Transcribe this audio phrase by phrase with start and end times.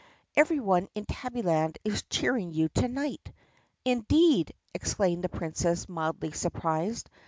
[0.35, 3.31] Every one in Tabbyland is cheering you to night!"
[3.85, 7.07] "Indeed!" exclaimed the Princess mildly surprised.